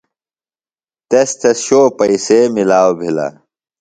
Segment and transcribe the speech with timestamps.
[1.09, 3.27] تس تھےۡ شو پیئسے ملاؤ بِھلہ۔